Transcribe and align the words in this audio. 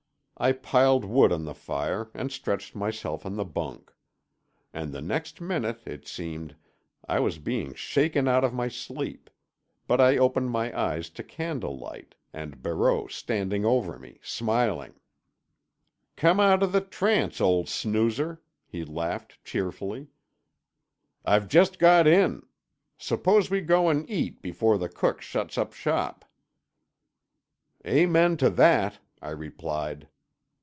I 0.37 0.53
piled 0.53 1.05
wood 1.05 1.31
on 1.31 1.45
the 1.45 1.53
fire, 1.53 2.09
and 2.15 2.31
stretched 2.31 2.73
myself 2.73 3.27
on 3.27 3.35
the 3.35 3.45
bunk. 3.45 3.93
And 4.73 4.91
the 4.91 4.99
next 4.99 5.39
minute, 5.39 5.83
it 5.85 6.07
seemed, 6.07 6.55
I 7.07 7.19
was 7.19 7.37
being 7.37 7.75
shaken 7.75 8.27
out 8.27 8.43
of 8.43 8.51
my 8.51 8.67
sleep—but 8.67 10.01
I 10.01 10.17
opened 10.17 10.49
my 10.49 10.75
eyes 10.75 11.11
to 11.11 11.23
candle 11.23 11.77
light, 11.77 12.15
and 12.33 12.63
Barreau 12.63 13.05
standing 13.05 13.65
over 13.65 13.99
me, 13.99 14.19
smiling. 14.23 14.95
"Come 16.15 16.39
out 16.39 16.63
of 16.63 16.71
the 16.71 16.81
trance, 16.81 17.39
old 17.39 17.69
snoozer," 17.69 18.41
he 18.65 18.83
laughed 18.83 19.45
cheerfully. 19.45 20.07
"I've 21.23 21.47
just 21.49 21.77
got 21.77 22.07
in. 22.07 22.41
Suppose 22.97 23.51
we 23.51 23.61
go 23.61 23.89
and 23.89 24.09
eat 24.09 24.41
before 24.41 24.79
the 24.79 24.89
cook 24.89 25.21
shuts 25.21 25.55
up 25.55 25.73
shop." 25.73 26.25
"Amen 27.85 28.37
to 28.37 28.49
that," 28.49 28.97
I 29.21 29.29
replied. 29.29 30.07